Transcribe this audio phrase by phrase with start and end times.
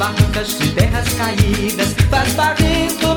[0.00, 3.09] barrancas de terras caídas, faz barrento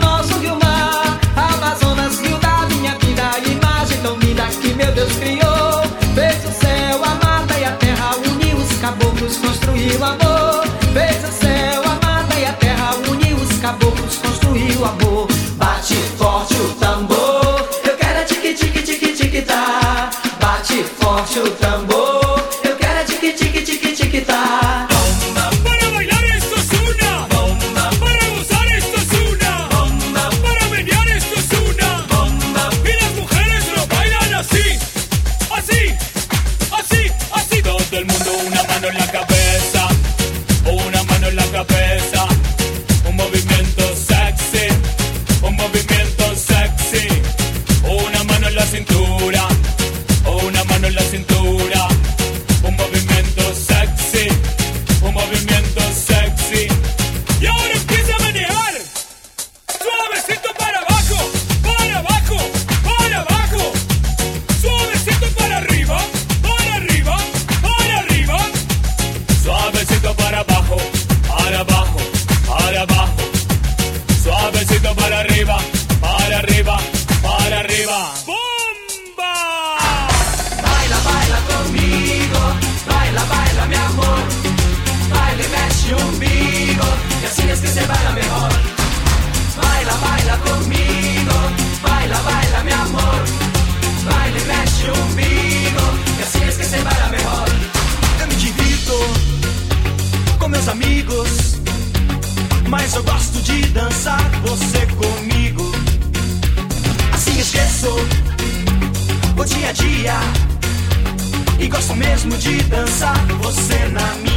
[112.14, 114.33] mesmo de dançar, você na minha.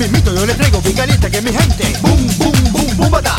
[0.00, 1.92] Mismito yo le traigo bien caliente que mi gente.
[2.00, 3.36] Boom, boom, boom, boom, bata.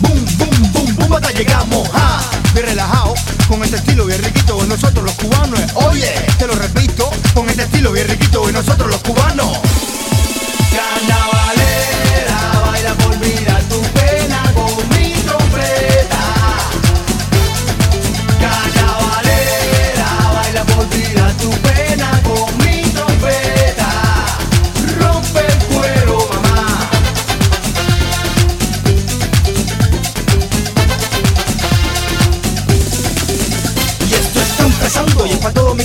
[0.00, 1.32] Boom, boom, boom, boom, bata.
[1.32, 2.20] Llegamos a
[2.54, 3.14] bien relajado
[3.48, 5.60] con este estilo bien riquito nosotros los cubanos.
[5.74, 9.45] Oye, te lo repito, con este estilo bien riquito de nosotros los cubanos.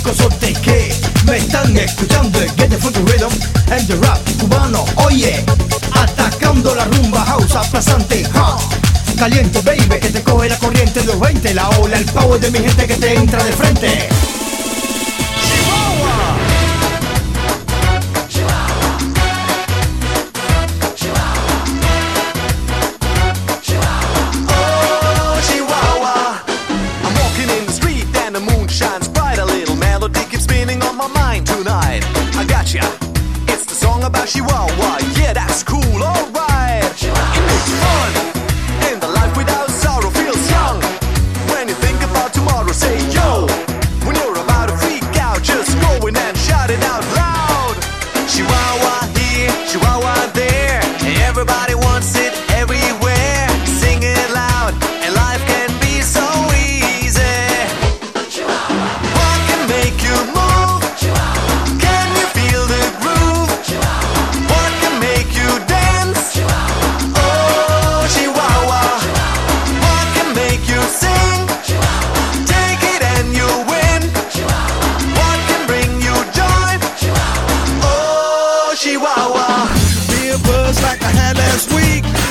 [0.02, 0.94] Consortes que
[1.26, 3.32] me están escuchando el Get the Funky Rhythm
[3.72, 4.86] and the Rap cubano.
[4.96, 5.44] Oye,
[5.94, 8.24] atacando la rumba house aplazante.
[8.34, 8.58] ha.
[9.18, 11.54] Caliente, baby, que te coge la corriente de los 20.
[11.54, 14.11] La ola, el power de mi gente que te entra de frente.
[34.04, 35.22] It's the song about Chihuahua.
[35.22, 36.31] Yeah, that's cool, alright.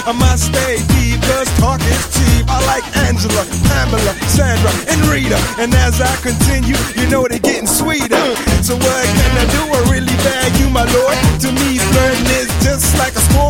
[0.07, 2.49] I must stay deep, cause talk is cheap.
[2.49, 5.39] I like Angela, Pamela, Sandra, and Rita.
[5.59, 8.25] And as I continue, you know they're getting sweeter.
[8.63, 9.63] So what can I do?
[9.69, 10.17] I really
[10.61, 11.17] you, my lord.
[11.43, 13.50] To me, flirting is just like a sport.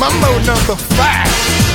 [0.00, 1.69] Mambo number five.